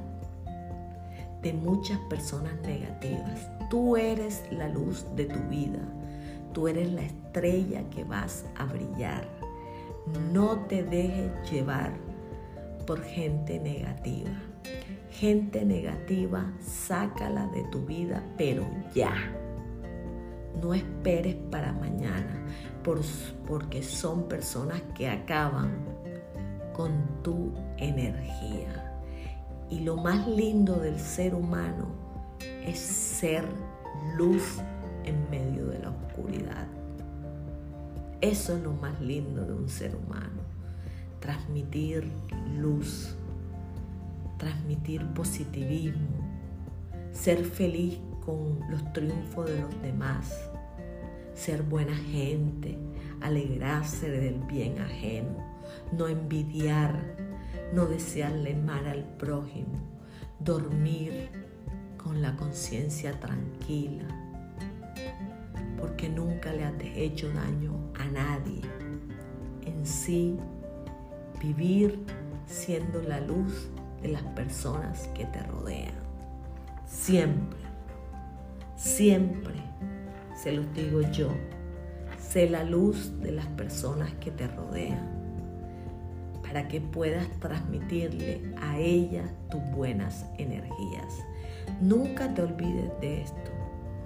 de 1.44 1.54
muchas 1.54 2.00
personas 2.10 2.54
negativas. 2.62 3.50
Tú 3.70 3.98
eres 3.98 4.44
la 4.50 4.70
luz 4.70 5.06
de 5.16 5.26
tu 5.26 5.40
vida. 5.50 5.80
Tú 6.54 6.68
eres 6.68 6.92
la 6.92 7.02
estrella 7.02 7.84
que 7.90 8.04
vas 8.06 8.46
a 8.58 8.66
brillar. 8.66 9.28
No 10.06 10.60
te 10.68 10.84
dejes 10.84 11.32
llevar 11.50 11.94
por 12.86 13.02
gente 13.04 13.60
negativa. 13.60 14.32
Gente 15.10 15.64
negativa, 15.64 16.52
sácala 16.60 17.48
de 17.48 17.64
tu 17.66 17.86
vida, 17.86 18.24
pero 18.38 18.66
ya. 18.94 19.14
No 20.62 20.74
esperes 20.74 21.36
para 21.50 21.72
mañana, 21.72 22.46
porque 23.48 23.82
son 23.82 24.28
personas 24.28 24.82
que 24.96 25.08
acaban 25.08 25.72
con 26.74 26.92
tu 27.24 27.54
energía. 27.78 29.02
Y 29.70 29.80
lo 29.80 29.96
más 29.98 30.28
lindo 30.28 30.76
del 30.76 31.00
ser 31.00 31.34
humano 31.34 31.88
es 32.66 32.80
ser 32.80 33.46
luz 34.18 34.60
en 35.06 35.30
medio 35.30 35.68
de 35.68 35.80
la 35.80 35.90
oscuridad. 35.90 36.68
Eso 38.24 38.56
es 38.56 38.64
lo 38.64 38.72
más 38.74 39.02
lindo 39.02 39.46
de 39.46 39.54
un 39.54 39.68
ser 39.68 39.96
humano. 39.96 40.42
Transmitir 41.20 42.10
luz, 42.58 43.16
transmitir 44.38 45.06
positivismo, 45.08 46.18
ser 47.12 47.44
feliz 47.44 48.00
con 48.26 48.60
los 48.70 48.94
triunfos 48.94 49.46
de 49.48 49.60
los 49.60 49.82
demás, 49.82 50.34
ser 51.34 51.64
buena 51.64 51.96
gente, 51.96 52.78
alegrarse 53.22 54.10
del 54.10 54.40
bien 54.40 54.80
ajeno 54.80 55.54
no 55.92 56.08
envidiar, 56.08 57.00
no 57.74 57.86
desearle 57.86 58.56
mal 58.56 58.88
al 58.88 59.04
prójimo, 59.04 59.80
dormir 60.40 61.30
con 61.98 62.22
la 62.22 62.36
conciencia 62.36 63.20
tranquila, 63.20 64.06
porque 65.84 66.08
nunca 66.08 66.54
le 66.54 66.64
has 66.64 66.74
hecho 66.96 67.28
daño 67.34 67.74
a 68.00 68.06
nadie. 68.06 68.62
En 69.66 69.86
sí, 69.86 70.38
vivir 71.42 72.00
siendo 72.46 73.02
la 73.02 73.20
luz 73.20 73.70
de 74.02 74.08
las 74.08 74.22
personas 74.22 75.10
que 75.14 75.26
te 75.26 75.44
rodean. 75.44 75.92
Siempre, 76.86 77.60
siempre, 78.78 79.56
se 80.42 80.54
los 80.54 80.74
digo 80.74 81.02
yo, 81.12 81.28
sé 82.18 82.50
la 82.50 82.64
luz 82.64 83.20
de 83.20 83.34
las 83.34 83.48
personas 83.48 84.10
que 84.22 84.32
te 84.32 84.48
rodean 84.48 85.12
para 86.44 86.70
que 86.70 86.80
puedas 86.80 87.28
transmitirle 87.42 88.56
a 88.62 88.80
ella 88.80 89.26
tus 89.52 89.62
buenas 89.76 90.26
energías. 90.38 91.14
Nunca 91.82 92.34
te 92.34 92.42
olvides 92.42 92.90
de 93.02 93.24
esto, 93.24 93.52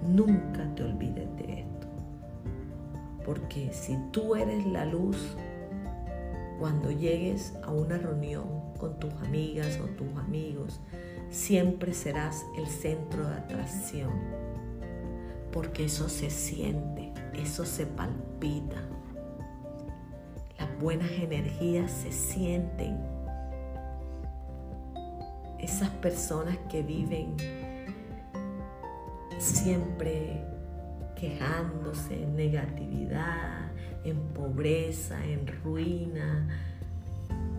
nunca 0.02 0.66
te 0.74 0.82
olvides 0.82 1.36
de 1.36 1.60
esto. 1.60 1.67
Porque 3.28 3.70
si 3.72 3.96
tú 4.10 4.34
eres 4.34 4.66
la 4.66 4.86
luz, 4.86 5.36
cuando 6.58 6.90
llegues 6.90 7.54
a 7.62 7.70
una 7.70 7.98
reunión 7.98 8.72
con 8.78 8.98
tus 8.98 9.12
amigas 9.22 9.78
o 9.78 9.84
tus 9.90 10.08
amigos, 10.16 10.80
siempre 11.30 11.92
serás 11.92 12.44
el 12.56 12.66
centro 12.66 13.28
de 13.28 13.34
atracción. 13.34 14.10
Porque 15.52 15.84
eso 15.84 16.08
se 16.08 16.30
siente, 16.30 17.12
eso 17.34 17.64
se 17.64 17.84
palpita 17.84 18.82
buenas 20.80 21.10
energías 21.10 21.90
se 21.90 22.12
sienten. 22.12 22.98
Esas 25.58 25.90
personas 25.90 26.56
que 26.70 26.82
viven 26.82 27.36
siempre 29.38 30.44
quejándose 31.18 32.22
en 32.22 32.36
negatividad, 32.36 33.72
en 34.04 34.18
pobreza, 34.34 35.24
en 35.24 35.46
ruina, 35.62 36.48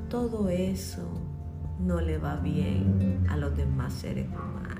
todo 0.10 0.50
eso 0.50 1.08
no 1.80 2.02
le 2.02 2.18
va 2.18 2.38
bien 2.38 3.26
a 3.30 3.38
los 3.38 3.56
demás 3.56 3.94
seres 3.94 4.28
humanos. 4.28 4.80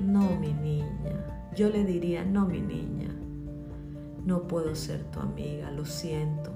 No, 0.00 0.36
mi 0.38 0.52
niña, 0.52 1.50
yo 1.56 1.68
le 1.68 1.84
diría, 1.84 2.24
no, 2.24 2.46
mi 2.46 2.60
niña, 2.60 3.08
no 4.24 4.42
puedo 4.42 4.74
ser 4.74 5.04
tu 5.04 5.20
amiga, 5.20 5.70
lo 5.70 5.84
siento. 5.84 6.52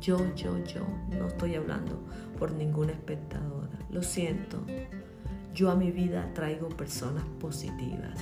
Yo, 0.00 0.18
yo, 0.36 0.62
yo, 0.64 0.86
no 1.18 1.26
estoy 1.26 1.56
hablando 1.56 1.98
por 2.38 2.52
ninguna 2.52 2.92
espectadora, 2.92 3.78
lo 3.90 4.02
siento. 4.02 4.58
Yo 5.54 5.70
a 5.70 5.74
mi 5.74 5.90
vida 5.90 6.30
traigo 6.34 6.68
personas 6.68 7.24
positivas. 7.40 8.16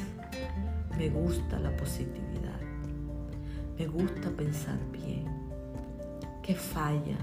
Me 0.97 1.09
gusta 1.11 1.59
la 1.59 1.71
positividad. 1.77 2.61
Me 3.79 3.87
gusta 3.87 4.31
pensar 4.31 4.79
bien. 4.91 5.27
Qué 6.43 6.55
falla 6.55 7.19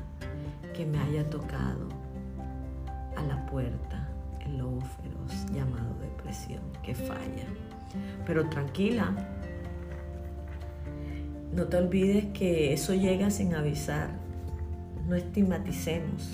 que 0.74 0.86
me 0.86 1.00
haya 1.00 1.28
tocado 1.30 1.90
a 3.16 3.24
la 3.24 3.46
puerta 3.48 4.10
el 4.46 4.58
lobo 4.58 4.82
feroz 4.82 5.46
llamado 5.52 5.96
depresión. 6.02 6.62
Qué 6.84 6.94
falla. 6.94 7.48
Pero 8.26 8.48
tranquila, 8.50 9.14
no 11.54 11.66
te 11.66 11.78
olvides 11.78 12.26
que 12.34 12.74
eso 12.74 12.94
llega 12.94 13.32
sin 13.32 13.56
avisar. 13.56 14.10
No 15.08 15.16
estigmaticemos. 15.16 16.32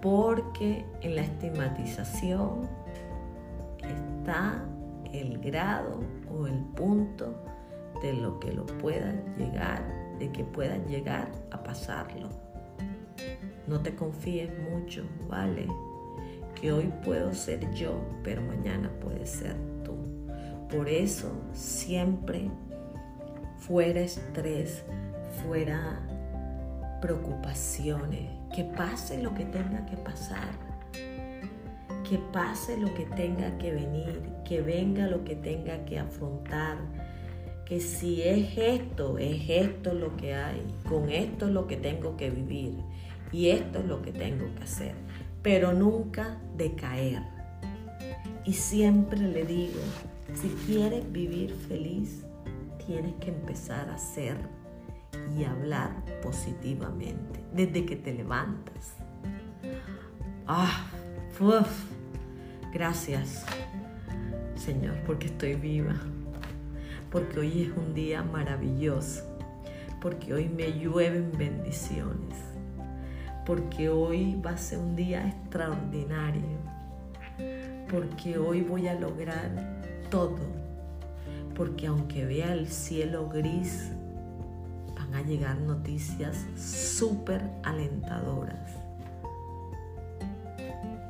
Porque 0.00 0.84
en 1.02 1.16
la 1.16 1.22
estigmatización 1.22 2.68
está 3.82 4.64
el 5.12 5.38
grado 5.38 6.00
o 6.30 6.46
el 6.46 6.58
punto 6.76 7.34
de 8.02 8.14
lo 8.14 8.38
que 8.40 8.52
lo 8.52 8.66
pueda 8.66 9.12
llegar, 9.36 9.82
de 10.18 10.30
que 10.30 10.44
puedan 10.44 10.86
llegar 10.86 11.30
a 11.50 11.62
pasarlo. 11.62 12.28
No 13.66 13.80
te 13.80 13.94
confíes 13.94 14.50
mucho, 14.70 15.04
¿vale? 15.28 15.66
Que 16.60 16.72
hoy 16.72 16.92
puedo 17.04 17.32
ser 17.32 17.70
yo, 17.72 18.00
pero 18.22 18.42
mañana 18.42 18.90
puede 19.00 19.26
ser 19.26 19.56
tú. 19.84 19.94
Por 20.68 20.88
eso 20.88 21.32
siempre 21.52 22.50
fuera 23.58 24.00
estrés, 24.00 24.84
fuera 25.42 26.00
preocupaciones, 27.00 28.30
que 28.54 28.64
pase 28.64 29.22
lo 29.22 29.34
que 29.34 29.44
tenga 29.44 29.86
que 29.86 29.96
pasar, 29.96 30.69
que 32.10 32.18
pase 32.18 32.76
lo 32.76 32.92
que 32.92 33.04
tenga 33.04 33.56
que 33.58 33.70
venir, 33.70 34.20
que 34.44 34.60
venga 34.60 35.06
lo 35.06 35.22
que 35.22 35.36
tenga 35.36 35.84
que 35.84 36.00
afrontar, 36.00 36.76
que 37.64 37.78
si 37.78 38.20
es 38.22 38.58
esto, 38.58 39.16
es 39.16 39.48
esto 39.48 39.94
lo 39.94 40.16
que 40.16 40.34
hay, 40.34 40.60
con 40.88 41.08
esto 41.08 41.46
es 41.46 41.52
lo 41.52 41.68
que 41.68 41.76
tengo 41.76 42.16
que 42.16 42.30
vivir 42.30 42.74
y 43.30 43.50
esto 43.50 43.78
es 43.78 43.84
lo 43.84 44.02
que 44.02 44.10
tengo 44.10 44.52
que 44.56 44.64
hacer, 44.64 44.94
pero 45.40 45.72
nunca 45.72 46.40
decaer. 46.56 47.22
Y 48.44 48.54
siempre 48.54 49.20
le 49.20 49.44
digo, 49.44 49.78
si 50.34 50.48
quieres 50.66 51.12
vivir 51.12 51.54
feliz, 51.68 52.24
tienes 52.84 53.14
que 53.20 53.28
empezar 53.28 53.88
a 53.88 53.94
hacer 53.94 54.36
y 55.38 55.44
hablar 55.44 56.04
positivamente 56.24 57.38
desde 57.54 57.86
que 57.86 57.94
te 57.94 58.12
levantas. 58.12 58.96
Ah, 60.48 60.90
gracias, 62.72 63.44
Señor, 64.56 64.96
porque 65.06 65.26
estoy 65.26 65.54
viva. 65.54 65.94
Porque 67.10 67.40
hoy 67.40 67.62
es 67.62 67.76
un 67.76 67.92
día 67.92 68.22
maravilloso, 68.22 69.24
porque 70.00 70.32
hoy 70.32 70.48
me 70.48 70.78
llueven 70.78 71.32
bendiciones, 71.36 72.36
porque 73.44 73.88
hoy 73.88 74.40
va 74.44 74.50
a 74.50 74.56
ser 74.56 74.78
un 74.78 74.94
día 74.94 75.26
extraordinario, 75.26 76.58
porque 77.90 78.38
hoy 78.38 78.60
voy 78.60 78.86
a 78.86 78.94
lograr 78.94 79.50
todo, 80.08 80.38
porque 81.56 81.88
aunque 81.88 82.24
vea 82.24 82.52
el 82.52 82.68
cielo 82.68 83.28
gris, 83.28 83.90
van 84.94 85.12
a 85.14 85.22
llegar 85.22 85.58
noticias 85.58 86.46
súper 86.56 87.42
alentadoras. 87.64 88.70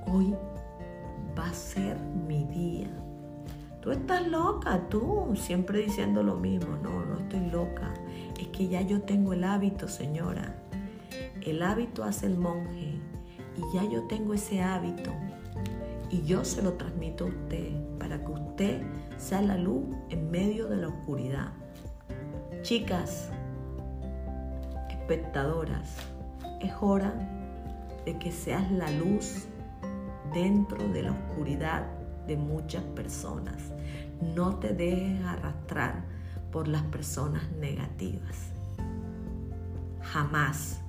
Hoy 0.07 0.35
va 1.39 1.49
a 1.49 1.55
ser 1.55 1.99
mi 1.99 2.45
día 2.45 2.89
Tú 3.81 3.93
estás 3.93 4.29
loca, 4.29 4.89
tú, 4.91 5.35
siempre 5.37 5.79
diciendo 5.79 6.23
lo 6.23 6.37
mismo. 6.37 6.77
No, 6.77 7.05
no 7.07 7.19
estoy 7.19 7.47
loca. 7.51 7.95
Es 8.39 8.49
que 8.49 8.69
ya 8.69 8.83
yo 8.83 9.01
tengo 9.01 9.33
el 9.33 9.43
hábito, 9.43 9.89
señora. 9.89 10.55
El 11.41 11.63
hábito 11.63 12.05
hace 12.05 12.27
el 12.27 12.37
monje. 12.37 13.01
Y 13.57 13.75
ya 13.75 13.85
yo 13.85 14.07
tengo 14.07 14.35
ese 14.35 14.61
hábito. 14.61 15.11
Y 16.11 16.23
yo 16.25 16.45
se 16.45 16.61
lo 16.61 16.75
transmito 16.75 17.25
a 17.25 17.29
usted 17.29 17.73
para 17.99 18.23
que 18.23 18.31
usted 18.31 18.83
sea 19.17 19.41
la 19.41 19.57
luz 19.57 19.85
en 20.11 20.31
medio 20.31 20.69
de 20.69 20.77
la 20.77 20.89
oscuridad. 20.89 21.53
Chicas, 22.61 23.31
espectadoras, 24.91 25.97
es 26.61 26.73
hora 26.83 27.15
de 28.05 28.19
que 28.19 28.31
seas 28.31 28.71
la 28.73 28.91
luz 28.91 29.47
dentro 30.33 30.89
de 30.89 31.03
la 31.03 31.13
oscuridad 31.13 31.87
de 32.27 32.37
muchas 32.37 32.83
personas. 32.83 33.73
No 34.35 34.57
te 34.57 34.73
dejes 34.73 35.25
arrastrar 35.25 36.05
por 36.53 36.69
las 36.69 36.83
personas 36.85 37.51
negativas. 37.53 38.53
Jamás. 40.03 40.81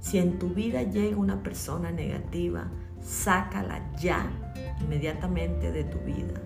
Si 0.00 0.18
en 0.18 0.38
tu 0.38 0.48
vida 0.48 0.82
llega 0.82 1.16
una 1.16 1.44
persona 1.44 1.92
negativa, 1.92 2.66
sácala 3.00 3.92
ya, 4.00 4.26
inmediatamente 4.80 5.70
de 5.70 5.84
tu 5.84 5.98
vida. 5.98 6.40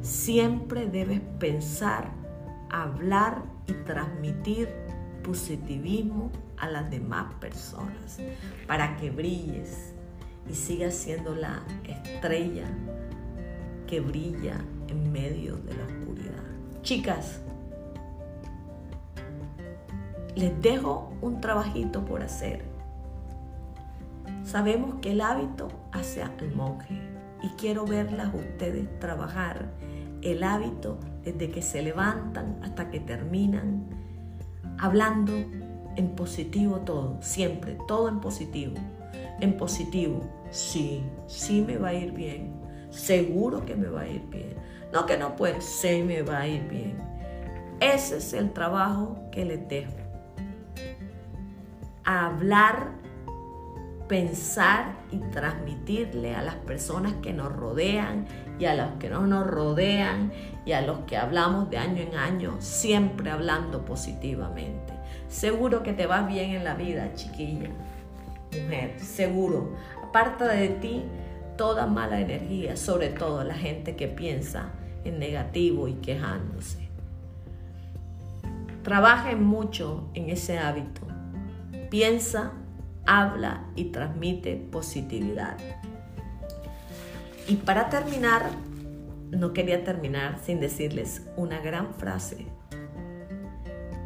Siempre 0.00 0.86
debes 0.86 1.20
pensar, 1.38 2.10
hablar 2.70 3.44
y 3.68 3.72
transmitir 3.84 4.68
positivismo 5.22 6.32
a 6.56 6.68
las 6.68 6.90
demás 6.90 7.32
personas 7.34 8.18
para 8.66 8.96
que 8.96 9.10
brilles, 9.10 9.91
y 10.48 10.54
siga 10.54 10.90
siendo 10.90 11.34
la 11.34 11.62
estrella 11.84 12.66
que 13.86 14.00
brilla 14.00 14.56
en 14.88 15.12
medio 15.12 15.56
de 15.56 15.74
la 15.74 15.84
oscuridad. 15.84 16.42
Chicas, 16.82 17.40
les 20.34 20.60
dejo 20.62 21.12
un 21.20 21.40
trabajito 21.40 22.04
por 22.04 22.22
hacer. 22.22 22.64
Sabemos 24.44 24.96
que 25.00 25.12
el 25.12 25.20
hábito 25.20 25.68
hace 25.92 26.22
al 26.22 26.54
monje 26.54 27.00
y 27.42 27.48
quiero 27.50 27.86
verlas 27.86 28.34
ustedes 28.34 28.98
trabajar 28.98 29.70
el 30.22 30.42
hábito 30.42 30.98
desde 31.24 31.50
que 31.50 31.62
se 31.62 31.82
levantan 31.82 32.58
hasta 32.62 32.90
que 32.90 33.00
terminan, 33.00 33.84
hablando 34.78 35.32
en 35.96 36.14
positivo 36.16 36.80
todo, 36.80 37.18
siempre, 37.20 37.76
todo 37.86 38.08
en 38.08 38.20
positivo 38.20 38.74
en 39.42 39.56
positivo. 39.56 40.20
Sí, 40.50 41.04
sí 41.26 41.62
me 41.62 41.76
va 41.76 41.88
a 41.88 41.94
ir 41.94 42.12
bien. 42.12 42.54
Seguro 42.90 43.66
que 43.66 43.74
me 43.74 43.88
va 43.88 44.02
a 44.02 44.08
ir 44.08 44.22
bien. 44.28 44.54
No 44.92 45.04
que 45.04 45.16
no 45.18 45.36
puede, 45.36 45.60
sí 45.60 46.02
me 46.02 46.22
va 46.22 46.40
a 46.40 46.48
ir 46.48 46.62
bien. 46.68 46.96
Ese 47.80 48.18
es 48.18 48.32
el 48.32 48.52
trabajo 48.52 49.18
que 49.32 49.44
les 49.44 49.68
dejo. 49.68 49.92
Hablar, 52.04 52.92
pensar 54.08 54.94
y 55.10 55.18
transmitirle 55.30 56.34
a 56.34 56.42
las 56.42 56.56
personas 56.56 57.14
que 57.22 57.32
nos 57.32 57.52
rodean 57.52 58.26
y 58.60 58.66
a 58.66 58.74
los 58.74 58.92
que 59.00 59.08
no 59.08 59.26
nos 59.26 59.46
rodean 59.46 60.32
y 60.64 60.72
a 60.72 60.82
los 60.82 61.00
que 61.00 61.16
hablamos 61.16 61.68
de 61.70 61.78
año 61.78 62.02
en 62.02 62.14
año, 62.14 62.56
siempre 62.60 63.30
hablando 63.30 63.84
positivamente. 63.84 64.92
Seguro 65.26 65.82
que 65.82 65.94
te 65.94 66.06
va 66.06 66.22
bien 66.22 66.50
en 66.50 66.62
la 66.62 66.74
vida, 66.74 67.14
chiquilla 67.14 67.70
mujer, 68.52 68.98
seguro. 68.98 69.74
Aparta 70.02 70.48
de 70.48 70.68
ti 70.68 71.02
toda 71.56 71.86
mala 71.86 72.20
energía, 72.20 72.76
sobre 72.76 73.08
todo 73.08 73.44
la 73.44 73.54
gente 73.54 73.96
que 73.96 74.08
piensa 74.08 74.72
en 75.04 75.18
negativo 75.18 75.88
y 75.88 75.94
quejándose. 75.94 76.88
Trabajen 78.82 79.42
mucho 79.42 80.08
en 80.14 80.30
ese 80.30 80.58
hábito. 80.58 81.02
Piensa, 81.90 82.52
habla 83.06 83.64
y 83.76 83.86
transmite 83.86 84.56
positividad. 84.56 85.56
Y 87.48 87.56
para 87.56 87.88
terminar, 87.90 88.50
no 89.30 89.52
quería 89.52 89.84
terminar 89.84 90.38
sin 90.44 90.60
decirles 90.60 91.22
una 91.36 91.60
gran 91.60 91.94
frase 91.94 92.46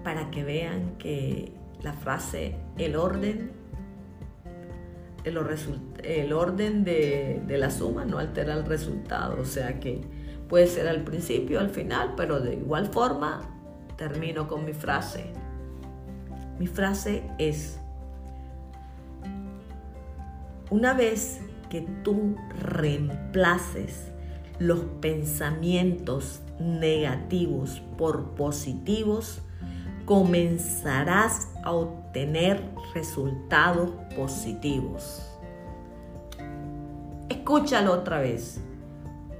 para 0.04 0.30
que 0.30 0.44
vean 0.44 0.96
que 0.98 1.52
la 1.82 1.92
frase 1.92 2.56
el 2.78 2.96
orden 2.96 3.50
el, 5.26 6.32
orden 6.32 6.84
de, 6.84 7.42
de, 7.46 7.58
la 7.58 7.70
suma 7.70 8.04
no 8.04 8.18
altera 8.18 8.54
el 8.54 8.64
resultado. 8.64 9.40
O 9.40 9.44
sea 9.44 9.80
que 9.80 10.00
puede 10.48 10.66
ser 10.66 10.88
al 10.88 11.02
principio, 11.02 11.60
al 11.60 11.70
final, 11.70 12.14
pero 12.16 12.40
de 12.40 12.54
igual 12.54 12.86
forma 12.86 13.42
termino 13.96 14.46
con 14.48 14.64
mi 14.64 14.72
frase. 14.72 15.32
Mi 16.58 16.66
frase 16.66 17.22
es, 17.38 17.78
una 20.70 20.94
vez 20.94 21.40
que 21.68 21.82
tú 22.02 22.36
reemplaces 22.60 24.12
los 24.58 24.80
pensamientos 25.00 26.40
negativos 26.58 27.82
por 27.98 28.34
positivos, 28.34 29.42
comenzarás 30.06 31.48
a 31.64 31.72
obtener 31.72 32.62
resultados 32.94 33.90
positivos. 34.16 35.22
Escúchalo 37.28 37.92
otra 37.92 38.20
vez. 38.20 38.60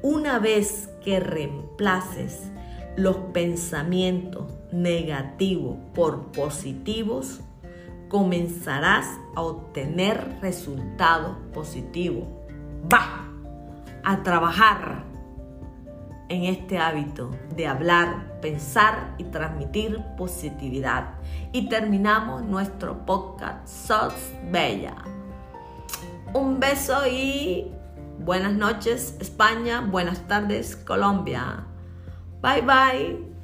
Una 0.02 0.38
vez 0.38 0.90
que 1.04 1.20
reemplaces 1.20 2.50
los 2.96 3.16
pensamientos 3.32 4.52
negativos 4.72 5.76
por 5.94 6.32
positivos, 6.32 7.40
comenzarás 8.08 9.06
a 9.36 9.42
obtener 9.42 10.38
resultados 10.42 11.36
positivos. 11.54 12.26
Va 12.92 13.28
a 14.04 14.22
trabajar. 14.22 15.04
En 16.28 16.44
este 16.44 16.78
hábito 16.78 17.30
de 17.54 17.66
hablar, 17.66 18.38
pensar 18.40 19.14
y 19.18 19.24
transmitir 19.24 20.02
positividad. 20.16 21.14
Y 21.52 21.68
terminamos 21.68 22.42
nuestro 22.42 23.04
podcast 23.06 23.90
Bella. 24.50 24.96
Un 26.34 26.60
beso 26.60 27.06
y 27.06 27.70
buenas 28.18 28.54
noches 28.54 29.16
España, 29.20 29.80
buenas 29.80 30.26
tardes 30.26 30.76
Colombia. 30.76 31.64
Bye 32.42 32.62
bye. 32.62 33.35